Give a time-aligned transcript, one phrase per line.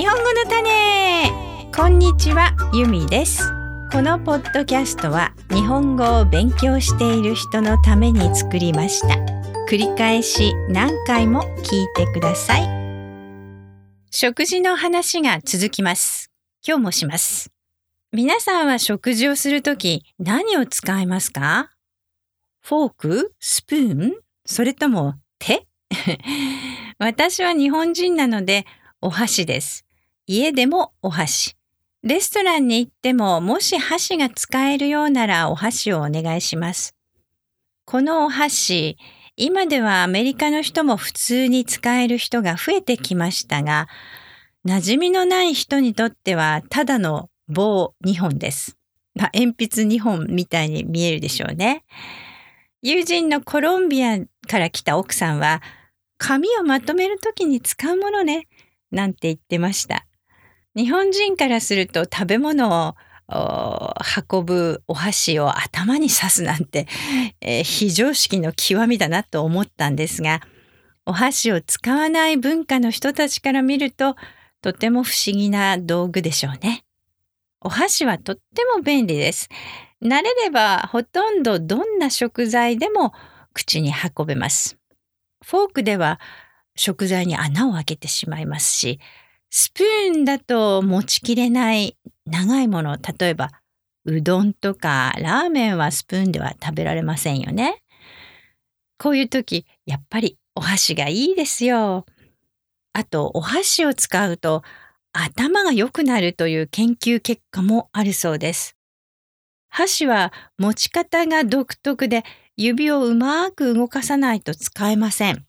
[0.00, 1.30] 日本語の種。
[1.76, 3.42] こんにちはゆみです。
[3.92, 9.08] このポッドキャストは日本語を勉強している人のために作りました。
[9.68, 12.62] 繰り返し何回も聞いてください。
[14.10, 16.30] 食事の話が続きます。
[16.66, 17.52] 今日もします。
[18.10, 21.72] 皆さんは食事をするとき何を使いますか？
[22.62, 23.34] フォーク？
[23.38, 24.14] スプーン？
[24.46, 25.66] それとも手？
[26.98, 28.64] 私は日本人なので
[29.02, 29.84] お箸です。
[30.32, 31.56] 家でもお箸。
[32.04, 36.94] レストランに行ってももし箸が使えるようならお箸をお願いします。
[37.84, 38.96] このお箸、
[39.34, 43.88] 今ではアメリカの人も普通に使える人が増えてきましたが、
[44.64, 48.76] 馴染みのない人にとってはただの棒2本です。
[49.16, 51.82] まあ、鉛筆2本みたいに見えるでしょうね。
[52.82, 55.60] 友人のコロンビアから来た奥さんは、
[56.18, 58.46] 紙をまとめるときに使うものね。
[58.92, 60.06] なんて言ってました。
[60.76, 62.94] 日本人からすると食べ物を
[64.30, 66.86] 運ぶお箸を頭に刺すなんて、
[67.40, 70.40] えー、非常識の極みだなと思ったんですが
[71.06, 74.16] お箸を使わない文化の人たちから見ると
[74.62, 76.84] とても不思議な道具でしょうね。
[77.62, 79.48] お箸はとっても便利です。
[80.02, 83.12] 慣れればほとんどどんな食材でも
[83.54, 84.78] 口に運べます。
[85.44, 86.20] フォークでは
[86.76, 89.00] 食材に穴を開けてしまいますし、
[89.50, 93.50] スプーンだと持ちきれない長いもの、例えば
[94.04, 97.82] うどんとかラーメンはスプーンでは食べられませんよね。
[98.98, 102.06] こういう時、やっぱりお箸がいいですよ。
[102.92, 104.62] あと、お箸を使うと
[105.12, 108.76] 頭が良くなるという研究結果もあるそうです。
[109.68, 112.24] 箸は持ち方が独特で
[112.56, 115.46] 指をうまく動かさないと使えません。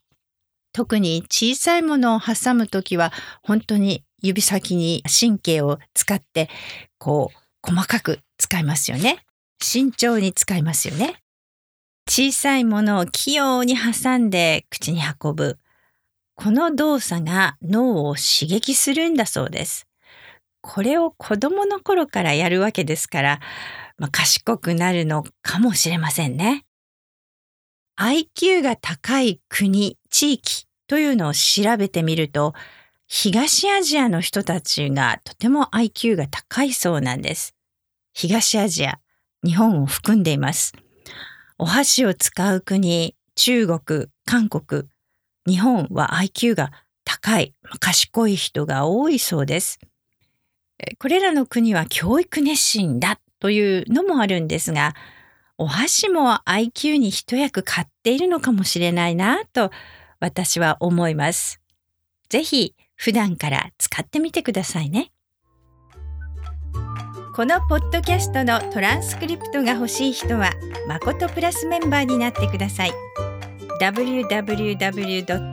[0.73, 3.11] 特に小さいものを挟むときは
[3.43, 6.49] 本当に指先に神経を使って
[6.97, 9.25] こう細かく使いますよね。
[9.61, 11.21] 慎重に使いますよね。
[12.09, 15.59] 小さいものを器用に挟んで口に運ぶ。
[16.35, 19.87] この動作が脳を刺激するんだそうです。
[20.61, 23.39] これを子供の頃からやるわけですから、
[23.97, 26.65] まあ、賢くなるのかもしれませんね。
[27.99, 32.53] IQ が高い国、地域というのを調べてみると、
[33.07, 37.55] 東アジアの人たちがとても IQ が高いそうなんです。
[38.11, 38.99] 東アジア、
[39.41, 40.73] 日本を含んでいます。
[41.57, 44.83] お箸を使う国、中国、韓国、
[45.47, 46.73] 日本は IQ が
[47.05, 49.79] 高い、賢い人が多いそうです。
[50.99, 54.93] これらの国は教育熱心だというのもあるんですが、
[55.57, 59.71] お箸も IQ に一役買っているのかもしれないなと
[60.21, 61.59] 私は思います。
[62.29, 65.11] ぜひ普段から使ってみてくださいね。
[67.35, 70.51] このポッドキャストのトランスクリプトが欲しい人は、
[70.87, 72.93] まことプラスメンバーになってください。
[73.81, 75.51] www.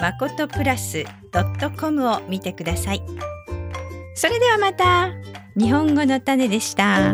[0.00, 1.04] まことプラス
[1.78, 3.02] .com を見てください。
[4.14, 5.10] それではまた。
[5.56, 7.12] 日本語の種でした。